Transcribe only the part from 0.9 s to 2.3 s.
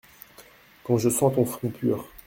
je sens ton front pur…